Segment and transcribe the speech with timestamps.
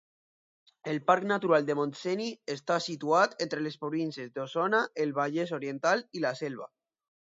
[0.93, 6.29] El Parc Natural del Montseny està situat entre les províncies d'Osona, el Vallès Oriental i
[6.29, 6.75] la Selva.